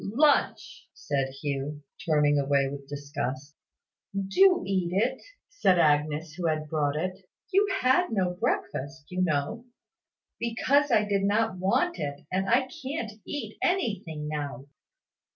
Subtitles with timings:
[0.03, 3.53] "Lunch!" said Hugh, turning away with disgust.
[4.15, 7.29] "Do eat it," said Agnes, who had brought it.
[7.53, 9.65] "You had no breakfast, you know."
[10.39, 14.65] "Because I did not want it; and I can't eat anything now."